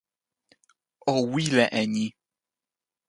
[1.11, 2.05] o wile e ni!